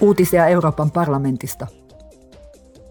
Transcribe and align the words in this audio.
Uutisia 0.00 0.46
Euroopan 0.46 0.90
parlamentista. 0.90 1.66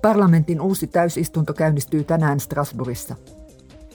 Parlamentin 0.02 0.62
uusi 0.62 0.88
täysistunto 0.88 1.54
käynnistyy 1.54 2.04
tänään 2.04 2.39
Strasbourgissa. 2.39 3.15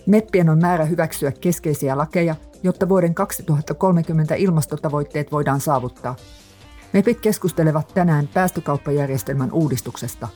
Meppien 0.07 0.49
on 0.49 0.59
määrä 0.59 0.85
hyväksyä 0.85 1.33
keskeisiä 1.33 1.99
lakeja, 1.99 2.37
jotta 2.63 2.89
vuoden 2.89 3.15
2030 3.15 4.35
ilmastotavoitteet 4.35 5.33
voidaan 5.33 5.61
saavuttaa. 5.61 6.17
Mepit 6.93 7.21
keskustelevat 7.21 7.95
tänään 7.95 8.29
päästökauppajärjestelmän 8.35 9.53
uudistuksesta. 9.53 10.29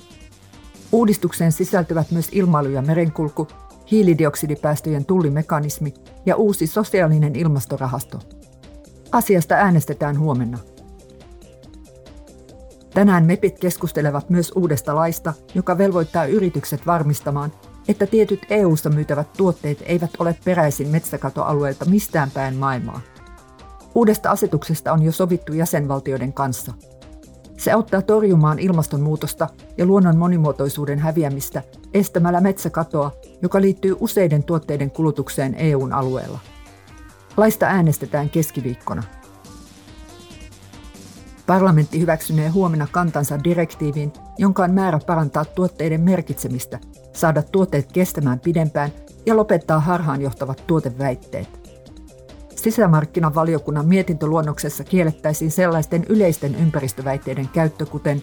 Uudistukseen 0.93 1.53
sisältyvät 1.53 2.11
myös 2.11 2.29
ilmailu 2.33 2.69
ja 2.69 2.83
merenkulku, 2.83 3.49
hiilidioksidipäästöjen 3.91 5.05
tullimekanismi 5.05 5.95
ja 6.27 6.37
uusi 6.37 6.67
sosiaalinen 6.67 7.37
ilmastorahasto. 7.37 8.19
Asiasta 9.13 9.55
äänestetään 9.55 10.19
huomenna. 10.19 10.59
Tänään 12.97 13.27
MEPit 13.27 13.59
keskustelevat 13.59 14.31
myös 14.31 14.53
uudesta 14.55 14.95
laista, 14.95 15.35
joka 15.55 15.79
velvoittaa 15.79 16.25
yritykset 16.25 16.87
varmistamaan, 16.87 17.53
että 17.89 18.07
tietyt 18.07 18.41
EU-ssa 18.51 18.91
myytävät 18.91 19.33
tuotteet 19.33 19.83
eivät 19.87 20.11
ole 20.19 20.37
peräisin 20.45 20.89
metsäkatoalueelta 20.89 21.85
mistään 21.85 22.31
päin 22.31 22.55
maailmaa. 22.55 23.01
Uudesta 23.95 24.31
asetuksesta 24.31 24.93
on 24.93 25.03
jo 25.03 25.13
sovittu 25.13 25.53
jäsenvaltioiden 25.53 26.33
kanssa. 26.33 26.73
Se 27.59 27.73
auttaa 27.73 28.03
torjumaan 28.03 28.59
ilmastonmuutosta 28.59 29.49
ja 29.79 29.87
luonnon 29.87 30.17
monimuotoisuuden 30.17 30.99
häviämistä 30.99 31.63
estämällä 31.95 32.41
metsäkatoa, 32.41 33.13
joka 33.43 33.61
liittyy 33.61 33.97
useiden 34.01 34.45
tuotteiden 34.45 34.91
kulutukseen 34.91 35.55
EUn 35.55 35.93
alueella. 35.93 36.39
Laista 37.37 37.67
äänestetään 37.67 38.31
keskiviikkona. 38.31 39.03
Parlamentti 41.47 42.01
hyväksynee 42.01 42.49
huomenna 42.49 42.87
kantansa 42.93 43.45
direktiiviin, 43.45 44.13
jonka 44.39 44.65
on 44.65 44.71
määrä 44.71 45.01
parantaa 45.07 45.45
tuotteiden 45.45 46.01
merkitsemistä, 46.01 46.79
saada 47.13 47.43
tuotteet 47.43 47.93
kestämään 47.93 48.41
pidempään 48.41 48.91
ja 49.27 49.37
lopettaa 49.37 49.81
harhaanjohtavat 49.81 50.65
tuoteväitteet. 50.67 51.49
Sisämarkkinavaliokunnan 52.57 53.87
mietintöluonnoksessa 53.87 54.85
kiellettäisiin 54.85 55.51
sellaisten 55.51 56.05
yleisten 56.09 56.55
ympäristöväitteiden 56.55 57.49
käyttö, 57.49 57.87
kuten 57.87 58.23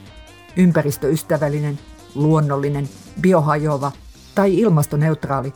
ympäristöystävällinen, 0.58 1.80
luonnollinen, 2.16 2.90
biohajoava 3.22 3.92
tai 4.36 4.60
ilmastoneutraali, 4.60 5.54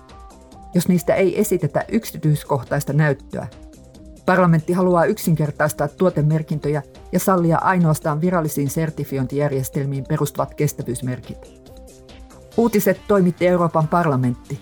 jos 0.75 0.87
niistä 0.87 1.15
ei 1.15 1.39
esitetä 1.39 1.85
yksityiskohtaista 1.87 2.93
näyttöä. 2.93 3.47
Parlamentti 4.28 4.73
haluaa 4.73 5.06
yksinkertaistaa 5.06 5.88
tuotemerkintöjä 5.88 6.83
ja 7.11 7.20
sallia 7.20 7.58
ainoastaan 7.58 8.22
virallisiin 8.22 8.70
sertifiointijärjestelmiin 8.70 10.06
perustuvat 10.09 10.53
kestävyysmerkit. 10.53 11.38
Uutiset 12.58 13.02
toimitti 13.08 13.48
Euroopan 13.48 13.88
parlamentti. 13.88 14.59